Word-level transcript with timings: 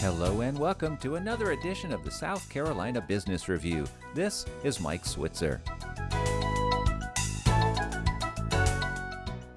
Hello 0.00 0.42
and 0.42 0.58
welcome 0.58 0.98
to 0.98 1.16
another 1.16 1.52
edition 1.52 1.90
of 1.90 2.04
the 2.04 2.10
South 2.10 2.48
Carolina 2.50 3.00
Business 3.00 3.48
Review. 3.48 3.86
This 4.14 4.44
is 4.62 4.78
Mike 4.78 5.06
Switzer. 5.06 5.62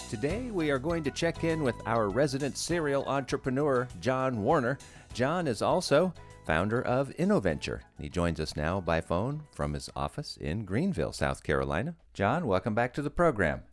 Today 0.10 0.50
we 0.50 0.72
are 0.72 0.80
going 0.80 1.04
to 1.04 1.12
check 1.12 1.44
in 1.44 1.62
with 1.62 1.76
our 1.86 2.08
resident 2.10 2.58
serial 2.58 3.04
entrepreneur, 3.06 3.86
John 4.00 4.42
Warner. 4.42 4.80
John 5.14 5.46
is 5.46 5.62
also 5.62 6.14
founder 6.46 6.82
of 6.82 7.10
InnoVenture. 7.20 7.82
He 8.00 8.08
joins 8.08 8.40
us 8.40 8.56
now 8.56 8.80
by 8.80 9.02
phone 9.02 9.44
from 9.52 9.74
his 9.74 9.90
office 9.94 10.38
in 10.38 10.64
Greenville, 10.64 11.12
South 11.12 11.44
Carolina. 11.44 11.96
John, 12.14 12.48
welcome 12.48 12.74
back 12.74 12.94
to 12.94 13.02
the 13.02 13.12
program. 13.12 13.64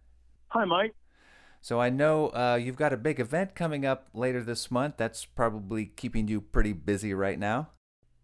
Hi, 0.49 0.65
Mike. 0.65 0.95
So 1.67 1.81
I 1.81 1.91
know 1.91 2.29
uh, 2.29 2.61
you've 2.63 2.77
got 2.77 2.93
a 2.93 2.97
big 2.97 3.19
event 3.19 3.57
coming 3.57 3.85
up 3.85 4.07
later 4.15 4.41
this 4.41 4.71
month. 4.71 4.99
That's 4.99 5.25
probably 5.25 5.87
keeping 5.87 6.29
you 6.29 6.41
pretty 6.41 6.73
busy 6.73 7.13
right 7.13 7.37
now. 7.37 7.71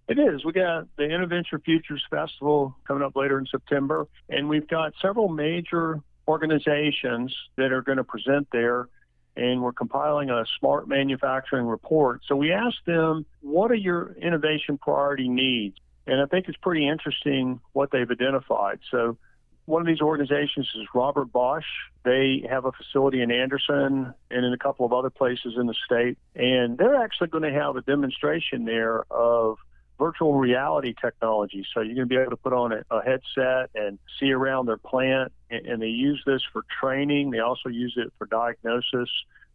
It 0.07 0.17
is. 0.17 0.45
We 0.45 0.53
got 0.53 0.87
the 0.97 1.03
InnoVenture 1.03 1.61
Futures 1.65 2.05
Festival 2.09 2.77
coming 2.87 3.03
up 3.03 3.17
later 3.17 3.41
in 3.41 3.47
September, 3.47 4.07
and 4.29 4.49
we've 4.49 4.69
got 4.69 4.93
several 5.03 5.29
major 5.29 6.01
organizations 6.29 7.35
that 7.57 7.73
are 7.73 7.83
going 7.83 7.99
to 7.99 8.05
present 8.05 8.47
there. 8.53 8.89
And 9.35 9.61
we're 9.61 9.73
compiling 9.73 10.31
a 10.31 10.45
smart 10.61 10.87
manufacturing 10.87 11.67
report. 11.67 12.21
So 12.29 12.37
we 12.37 12.53
asked 12.53 12.87
them, 12.87 13.27
what 13.41 13.73
are 13.73 13.75
your 13.75 14.13
innovation 14.23 14.79
priority 14.79 15.29
needs? 15.29 15.79
And 16.07 16.23
I 16.23 16.27
think 16.27 16.47
it's 16.47 16.59
pretty 16.59 16.87
interesting 16.87 17.59
what 17.73 17.91
they've 17.91 18.09
identified. 18.09 18.79
So 18.89 19.19
one 19.67 19.81
of 19.81 19.87
these 19.87 20.01
organizations 20.01 20.69
is 20.75 20.87
Robert 20.95 21.27
Bosch. 21.33 21.65
They 22.05 22.45
have 22.49 22.65
a 22.65 22.73
facility 22.73 23.23
in 23.23 23.31
Anderson 23.31 24.13
and 24.31 24.45
in 24.45 24.53
a 24.53 24.59
couple 24.59 24.85
of 24.85 24.93
other 24.93 25.11
places 25.11 25.55
in 25.57 25.67
the 25.67 25.75
state. 25.85 26.19
And 26.35 26.77
they're 26.77 27.03
actually 27.03 27.29
going 27.29 27.45
to 27.45 27.59
have 27.59 27.77
a 27.77 27.83
demonstration 27.83 28.65
there 28.65 29.05
of 29.11 29.59
virtual 29.99 30.35
reality 30.35 30.95
technology. 31.01 31.65
So 31.73 31.81
you're 31.81 31.95
going 31.95 32.09
to 32.09 32.15
be 32.15 32.17
able 32.17 32.31
to 32.31 32.37
put 32.37 32.53
on 32.53 32.73
a, 32.73 32.83
a 32.91 33.05
headset 33.05 33.71
and 33.75 34.01
see 34.19 34.33
around 34.33 34.67
their 34.67 34.79
plant. 34.79 35.33
And, 35.49 35.65
and 35.67 35.83
they 35.83 35.87
use 35.87 36.21
this 36.27 36.43
for 36.53 36.65
training, 36.81 37.31
they 37.31 37.39
also 37.39 37.69
use 37.69 37.95
it 37.97 38.13
for 38.19 38.27
diagnosis. 38.27 39.09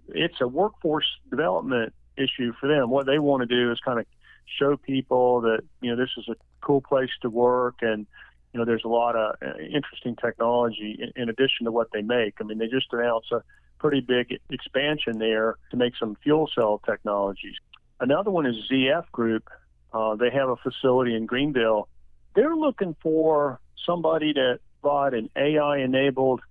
It's 0.10 0.40
a 0.40 0.48
workforce 0.48 1.08
development 1.30 1.94
issue 2.16 2.54
for 2.62 2.68
them. 2.70 2.90
What 2.90 3.06
they 3.08 3.20
want 3.20 3.42
to 3.42 3.48
do 3.48 3.72
is 3.74 3.80
kind 3.84 4.00
of 4.00 4.06
show 4.58 4.78
people 4.78 5.42
that, 5.42 5.60
you 5.82 5.90
know, 5.90 6.02
this 6.02 6.12
is 6.18 6.30
a 6.30 6.36
cool 6.62 6.80
place 6.80 7.10
to 7.24 7.30
work 7.30 7.76
and 7.82 8.08
you 8.58 8.62
know, 8.62 8.66
there's 8.66 8.86
a 8.86 8.88
lot 8.88 9.16
of 9.16 9.36
uh, 9.40 9.60
interesting 9.60 10.16
technology 10.16 10.98
in, 11.00 11.22
in 11.22 11.30
addition 11.30 11.66
to 11.66 11.72
what 11.72 11.90
they 11.94 12.02
make. 12.02 12.38
I 12.42 12.44
mean, 12.44 12.58
they 12.58 12.66
just 12.66 12.88
announced 12.92 13.32
a 13.32 13.44
pretty 13.78 14.02
big 14.02 14.40
expansion 14.50 15.20
there 15.20 15.58
to 15.70 15.78
make 15.78 15.94
some 15.96 16.18
fuel 16.24 16.50
cell 16.56 16.82
technologies. 16.84 17.54
Another 18.00 18.32
one 18.32 18.48
is 18.48 18.56
ZF 18.72 19.12
Group. 19.12 19.48
Uh, 19.94 20.16
they 20.16 20.32
have 20.32 20.50
a 20.50 20.56
facility 20.56 21.16
in 21.16 21.28
Greenville. 21.28 21.88
They're 22.34 22.56
looking 22.56 22.96
for 23.04 23.60
somebody 23.86 24.34
to 24.34 24.60
provide 24.82 25.14
an 25.14 25.30
AI 25.36 25.78
enabled 25.78 26.42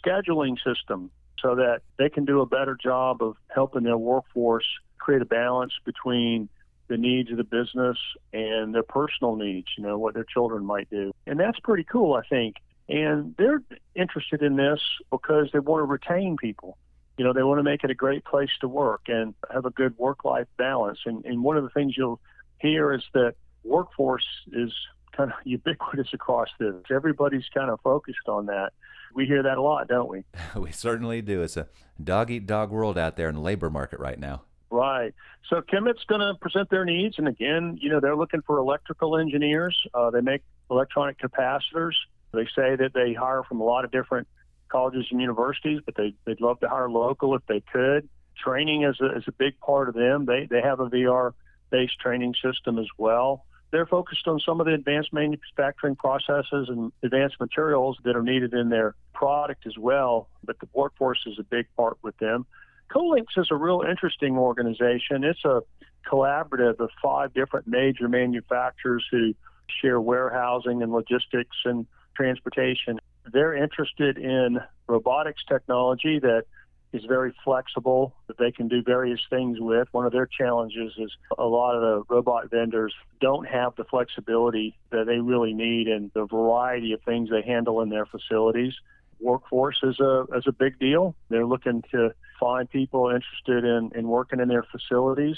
scheduling 0.00 0.56
system 0.62 1.10
so 1.42 1.56
that 1.56 1.80
they 1.98 2.10
can 2.10 2.26
do 2.26 2.42
a 2.42 2.46
better 2.46 2.78
job 2.80 3.24
of 3.24 3.36
helping 3.52 3.82
their 3.82 3.98
workforce 3.98 4.66
create 4.98 5.22
a 5.22 5.26
balance 5.26 5.72
between 5.84 6.48
the 6.90 6.98
needs 6.98 7.30
of 7.30 7.36
the 7.36 7.44
business 7.44 7.96
and 8.32 8.74
their 8.74 8.82
personal 8.82 9.36
needs, 9.36 9.68
you 9.78 9.84
know, 9.84 9.96
what 9.96 10.12
their 10.12 10.24
children 10.24 10.66
might 10.66 10.90
do. 10.90 11.12
And 11.26 11.38
that's 11.38 11.58
pretty 11.60 11.84
cool, 11.84 12.14
I 12.14 12.22
think. 12.28 12.56
And 12.88 13.34
they're 13.38 13.62
interested 13.94 14.42
in 14.42 14.56
this 14.56 14.80
because 15.10 15.48
they 15.52 15.60
want 15.60 15.82
to 15.82 15.84
retain 15.84 16.36
people. 16.36 16.76
You 17.16 17.24
know, 17.24 17.32
they 17.32 17.44
want 17.44 17.60
to 17.60 17.62
make 17.62 17.84
it 17.84 17.90
a 17.90 17.94
great 17.94 18.24
place 18.24 18.50
to 18.60 18.68
work 18.68 19.02
and 19.06 19.34
have 19.52 19.66
a 19.66 19.70
good 19.70 19.96
work 19.98 20.24
life 20.24 20.48
balance. 20.58 20.98
And, 21.06 21.24
and 21.24 21.44
one 21.44 21.56
of 21.56 21.62
the 21.62 21.70
things 21.70 21.94
you'll 21.96 22.20
hear 22.58 22.92
is 22.92 23.04
that 23.14 23.34
workforce 23.62 24.26
is 24.52 24.72
kind 25.16 25.30
of 25.30 25.36
ubiquitous 25.44 26.08
across 26.12 26.48
this. 26.58 26.74
Everybody's 26.90 27.48
kind 27.54 27.70
of 27.70 27.80
focused 27.82 28.28
on 28.28 28.46
that. 28.46 28.72
We 29.14 29.26
hear 29.26 29.44
that 29.44 29.58
a 29.58 29.62
lot, 29.62 29.86
don't 29.86 30.08
we? 30.08 30.24
we 30.60 30.72
certainly 30.72 31.22
do. 31.22 31.42
It's 31.42 31.56
a 31.56 31.68
dog 32.02 32.32
eat 32.32 32.46
dog 32.46 32.70
world 32.70 32.98
out 32.98 33.16
there 33.16 33.28
in 33.28 33.36
the 33.36 33.40
labor 33.40 33.70
market 33.70 34.00
right 34.00 34.18
now. 34.18 34.42
Right. 34.70 35.12
So 35.48 35.60
KEMET's 35.60 36.04
going 36.04 36.20
to 36.20 36.34
present 36.40 36.70
their 36.70 36.84
needs, 36.84 37.18
and 37.18 37.26
again, 37.26 37.76
you 37.80 37.90
know, 37.90 37.98
they're 37.98 38.16
looking 38.16 38.42
for 38.42 38.58
electrical 38.58 39.18
engineers. 39.18 39.76
Uh, 39.92 40.10
they 40.10 40.20
make 40.20 40.42
electronic 40.70 41.18
capacitors. 41.18 41.94
They 42.32 42.44
say 42.54 42.76
that 42.76 42.92
they 42.94 43.12
hire 43.12 43.42
from 43.42 43.60
a 43.60 43.64
lot 43.64 43.84
of 43.84 43.90
different 43.90 44.28
colleges 44.68 45.06
and 45.10 45.20
universities, 45.20 45.80
but 45.84 45.96
they, 45.96 46.14
they'd 46.24 46.40
love 46.40 46.60
to 46.60 46.68
hire 46.68 46.88
local 46.88 47.34
if 47.34 47.42
they 47.48 47.60
could. 47.72 48.08
Training 48.36 48.84
is 48.84 49.00
a, 49.00 49.16
is 49.16 49.24
a 49.26 49.32
big 49.32 49.58
part 49.58 49.88
of 49.88 49.94
them. 49.94 50.24
They 50.24 50.46
they 50.48 50.62
have 50.62 50.78
a 50.78 50.88
VR 50.88 51.32
based 51.70 51.98
training 51.98 52.34
system 52.42 52.78
as 52.78 52.86
well. 52.96 53.44
They're 53.72 53.86
focused 53.86 54.26
on 54.26 54.40
some 54.40 54.60
of 54.60 54.66
the 54.66 54.74
advanced 54.74 55.12
manufacturing 55.12 55.96
processes 55.96 56.68
and 56.68 56.92
advanced 57.02 57.38
materials 57.38 57.98
that 58.04 58.16
are 58.16 58.22
needed 58.22 58.54
in 58.54 58.68
their 58.68 58.94
product 59.12 59.66
as 59.66 59.76
well. 59.76 60.28
But 60.44 60.58
the 60.60 60.68
workforce 60.72 61.20
is 61.26 61.38
a 61.38 61.44
big 61.44 61.66
part 61.76 61.98
with 62.02 62.16
them. 62.18 62.46
Colinx 62.92 63.26
is 63.36 63.48
a 63.50 63.56
real 63.56 63.82
interesting 63.88 64.36
organization. 64.36 65.24
It's 65.24 65.44
a 65.44 65.62
collaborative 66.10 66.80
of 66.80 66.90
five 67.02 67.32
different 67.34 67.66
major 67.66 68.08
manufacturers 68.08 69.04
who 69.10 69.34
share 69.80 70.00
warehousing 70.00 70.82
and 70.82 70.90
logistics 70.90 71.56
and 71.64 71.86
transportation. 72.16 72.98
They're 73.32 73.54
interested 73.54 74.18
in 74.18 74.58
robotics 74.88 75.42
technology 75.48 76.18
that 76.18 76.44
is 76.92 77.04
very 77.04 77.32
flexible, 77.44 78.16
that 78.26 78.36
they 78.38 78.50
can 78.50 78.66
do 78.66 78.82
various 78.82 79.20
things 79.30 79.58
with. 79.60 79.86
One 79.92 80.06
of 80.06 80.12
their 80.12 80.26
challenges 80.26 80.92
is 80.98 81.12
a 81.38 81.44
lot 81.44 81.76
of 81.76 81.82
the 81.82 82.02
robot 82.12 82.50
vendors 82.50 82.92
don't 83.20 83.46
have 83.46 83.76
the 83.76 83.84
flexibility 83.84 84.76
that 84.90 85.06
they 85.06 85.18
really 85.18 85.54
need 85.54 85.86
and 85.86 86.10
the 86.14 86.26
variety 86.26 86.92
of 86.92 87.00
things 87.02 87.30
they 87.30 87.42
handle 87.42 87.80
in 87.82 87.90
their 87.90 88.06
facilities. 88.06 88.74
Workforce 89.20 89.80
is 89.82 90.00
a 90.00 90.26
is 90.34 90.44
a 90.46 90.52
big 90.52 90.78
deal. 90.78 91.14
They're 91.28 91.46
looking 91.46 91.82
to 91.92 92.14
find 92.38 92.68
people 92.68 93.10
interested 93.10 93.64
in, 93.64 93.90
in 93.94 94.08
working 94.08 94.40
in 94.40 94.48
their 94.48 94.64
facilities. 94.64 95.36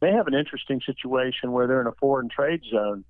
They 0.00 0.12
have 0.12 0.26
an 0.26 0.34
interesting 0.34 0.80
situation 0.84 1.52
where 1.52 1.66
they're 1.66 1.80
in 1.80 1.86
a 1.86 1.94
foreign 2.00 2.28
trade 2.28 2.62
zone. 2.70 3.04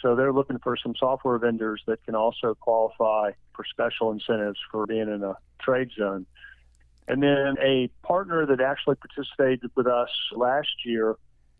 So 0.00 0.14
they're 0.14 0.32
looking 0.32 0.58
for 0.58 0.76
some 0.76 0.94
software 0.94 1.38
vendors 1.38 1.82
that 1.86 2.04
can 2.04 2.14
also 2.14 2.54
qualify 2.54 3.32
for 3.54 3.64
special 3.64 4.12
incentives 4.12 4.58
for 4.70 4.86
being 4.86 5.08
in 5.08 5.22
a 5.22 5.36
trade 5.60 5.90
zone. 5.96 6.26
And 7.08 7.22
then 7.22 7.56
a 7.60 7.88
partner 8.02 8.46
that 8.46 8.60
actually 8.60 8.96
participated 8.96 9.70
with 9.74 9.86
us 9.86 10.10
last 10.32 10.84
year 10.84 11.16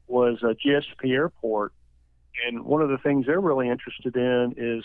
was 0.07 0.43
a 0.43 0.55
GSP 0.55 1.11
Airport. 1.11 1.73
And 2.47 2.65
one 2.65 2.83
of 2.83 2.89
the 2.89 2.99
things 2.99 3.27
they're 3.27 3.41
really 3.41 3.69
interested 3.69 4.17
in 4.17 4.55
is 4.57 4.85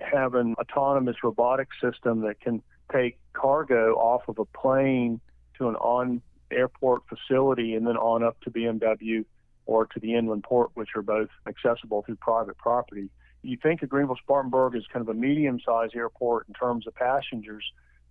having 0.00 0.40
an 0.40 0.54
autonomous 0.58 1.16
robotic 1.22 1.68
system 1.80 2.20
that 2.22 2.40
can 2.40 2.62
take 2.92 3.18
cargo 3.32 3.94
off 3.94 4.22
of 4.28 4.38
a 4.38 4.44
plane 4.44 5.20
to 5.58 5.68
an 5.68 5.76
on 5.76 6.22
airport 6.50 7.02
facility 7.08 7.74
and 7.74 7.86
then 7.86 7.96
on 7.96 8.22
up 8.22 8.40
to 8.40 8.50
BMW 8.50 9.24
or 9.66 9.86
to 9.86 10.00
the 10.00 10.14
inland 10.14 10.42
port, 10.44 10.70
which 10.74 10.90
are 10.96 11.02
both 11.02 11.28
accessible 11.46 12.02
through 12.02 12.16
private 12.16 12.56
property. 12.56 13.10
You 13.42 13.58
think 13.62 13.82
of 13.82 13.88
Greenville 13.88 14.16
Spartanburg 14.16 14.74
as 14.74 14.82
kind 14.92 15.06
of 15.06 15.14
a 15.14 15.18
medium 15.18 15.60
sized 15.64 15.94
airport 15.94 16.48
in 16.48 16.54
terms 16.54 16.86
of 16.86 16.94
passengers, 16.94 17.64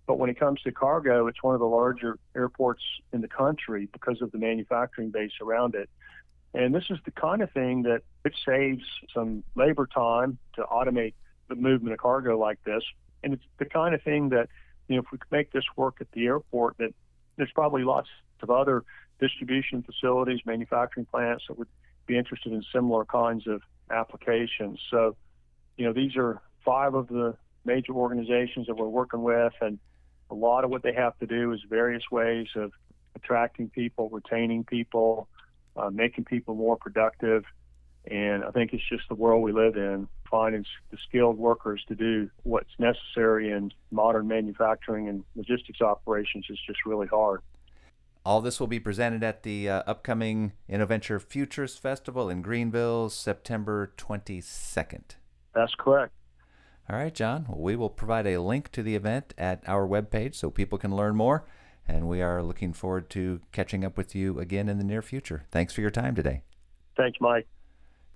but 0.06 0.18
when 0.18 0.30
it 0.30 0.38
comes 0.38 0.62
to 0.62 0.72
cargo, 0.72 1.26
it's 1.26 1.42
one 1.42 1.54
of 1.54 1.60
the 1.60 1.66
larger 1.66 2.18
airports 2.34 2.82
in 3.12 3.20
the 3.20 3.28
country 3.28 3.88
because 3.92 4.22
of 4.22 4.32
the 4.32 4.38
manufacturing 4.38 5.10
base 5.10 5.32
around 5.42 5.74
it. 5.74 5.90
And 6.54 6.74
this 6.74 6.84
is 6.88 6.98
the 7.04 7.10
kind 7.10 7.42
of 7.42 7.50
thing 7.52 7.82
that 7.82 8.02
it 8.24 8.32
saves 8.46 8.84
some 9.12 9.44
labor 9.54 9.86
time 9.86 10.38
to 10.54 10.62
automate 10.62 11.12
the 11.48 11.54
movement 11.54 11.92
of 11.92 11.98
cargo 11.98 12.38
like 12.38 12.62
this. 12.64 12.82
And 13.22 13.32
it's 13.32 13.44
the 13.58 13.64
kind 13.64 13.94
of 13.94 14.02
thing 14.02 14.28
that, 14.30 14.48
you 14.86 14.96
know, 14.96 15.02
if 15.02 15.10
we 15.12 15.18
could 15.18 15.32
make 15.32 15.52
this 15.52 15.64
work 15.76 15.96
at 16.00 16.10
the 16.12 16.26
airport, 16.26 16.78
that 16.78 16.94
there's 17.36 17.52
probably 17.52 17.84
lots 17.84 18.08
of 18.42 18.50
other 18.50 18.84
distribution 19.20 19.82
facilities, 19.82 20.40
manufacturing 20.46 21.06
plants 21.06 21.44
that 21.48 21.58
would 21.58 21.68
be 22.06 22.16
interested 22.16 22.52
in 22.52 22.62
similar 22.72 23.04
kinds 23.04 23.46
of 23.46 23.62
applications. 23.90 24.80
So, 24.90 25.16
you 25.76 25.86
know, 25.86 25.92
these 25.92 26.16
are 26.16 26.40
five 26.64 26.94
of 26.94 27.08
the 27.08 27.36
major 27.64 27.92
organizations 27.92 28.66
that 28.66 28.76
we're 28.76 28.88
working 28.88 29.22
with, 29.22 29.52
and 29.60 29.78
a 30.30 30.34
lot 30.34 30.64
of 30.64 30.70
what 30.70 30.82
they 30.82 30.92
have 30.92 31.18
to 31.18 31.26
do 31.26 31.52
is 31.52 31.60
various 31.68 32.02
ways 32.10 32.46
of 32.56 32.72
attracting 33.16 33.68
people, 33.70 34.08
retaining 34.10 34.64
people, 34.64 35.28
uh, 35.76 35.90
making 35.90 36.24
people 36.24 36.54
more 36.54 36.76
productive. 36.76 37.44
And 38.10 38.44
I 38.44 38.50
think 38.50 38.72
it's 38.72 38.88
just 38.88 39.04
the 39.08 39.14
world 39.14 39.42
we 39.42 39.52
live 39.52 39.76
in, 39.76 40.08
finding 40.30 40.64
the 40.90 40.98
skilled 41.08 41.38
workers 41.38 41.82
to 41.88 41.94
do 41.94 42.30
what's 42.42 42.70
necessary 42.78 43.50
in 43.50 43.72
modern 43.90 44.28
manufacturing 44.28 45.08
and 45.08 45.24
logistics 45.36 45.80
operations 45.80 46.46
is 46.50 46.58
just 46.66 46.80
really 46.86 47.06
hard. 47.06 47.40
All 48.24 48.40
this 48.40 48.60
will 48.60 48.66
be 48.66 48.80
presented 48.80 49.22
at 49.22 49.42
the 49.42 49.68
uh, 49.70 49.82
upcoming 49.86 50.52
InnoVenture 50.68 51.20
Futures 51.20 51.76
Festival 51.76 52.28
in 52.28 52.42
Greenville, 52.42 53.08
September 53.08 53.92
22nd. 53.96 55.16
That's 55.54 55.74
correct. 55.78 56.12
All 56.90 56.98
right, 56.98 57.14
John. 57.14 57.46
Well, 57.48 57.60
we 57.60 57.76
will 57.76 57.90
provide 57.90 58.26
a 58.26 58.40
link 58.40 58.70
to 58.72 58.82
the 58.82 58.94
event 58.94 59.34
at 59.38 59.62
our 59.66 59.86
webpage 59.86 60.34
so 60.34 60.50
people 60.50 60.78
can 60.78 60.94
learn 60.94 61.16
more. 61.16 61.46
And 61.86 62.06
we 62.06 62.20
are 62.20 62.42
looking 62.42 62.74
forward 62.74 63.08
to 63.10 63.40
catching 63.52 63.84
up 63.84 63.96
with 63.96 64.14
you 64.14 64.38
again 64.38 64.68
in 64.68 64.78
the 64.78 64.84
near 64.84 65.00
future. 65.00 65.44
Thanks 65.50 65.72
for 65.72 65.80
your 65.80 65.90
time 65.90 66.14
today. 66.14 66.42
Thanks, 66.96 67.18
Mike. 67.20 67.46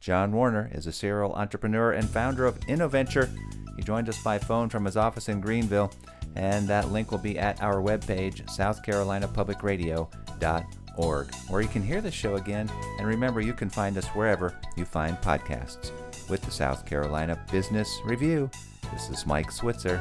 John 0.03 0.33
Warner 0.33 0.69
is 0.75 0.87
a 0.89 0.93
serial 0.93 1.33
entrepreneur 1.35 1.93
and 1.93 2.11
founder 2.11 2.45
of 2.45 2.59
InnoVenture. 2.63 3.31
He 3.77 3.85
joined 3.85 4.09
us 4.09 4.21
by 4.25 4.37
phone 4.37 4.69
from 4.69 4.85
his 4.85 4.97
office 4.97 5.29
in 5.29 5.41
Greenville, 5.41 5.93
and 6.35 6.67
that 6.67 6.91
link 6.91 7.13
will 7.13 7.19
be 7.19 7.39
at 7.39 7.63
our 7.63 7.77
webpage, 7.77 8.45
southcarolinapublicradio.org, 8.47 11.35
where 11.49 11.61
you 11.61 11.69
can 11.69 11.83
hear 11.83 12.01
the 12.01 12.11
show 12.11 12.35
again. 12.35 12.69
And 12.99 13.07
remember, 13.07 13.41
you 13.41 13.53
can 13.53 13.71
find 13.71 13.97
us 13.97 14.09
wherever 14.09 14.59
you 14.77 14.85
find 14.85 15.17
podcasts. 15.19 15.93
With 16.29 16.43
the 16.43 16.51
South 16.51 16.85
Carolina 16.85 17.39
Business 17.53 17.89
Review, 18.05 18.51
this 18.93 19.09
is 19.09 19.25
Mike 19.25 19.53
Switzer. 19.53 20.01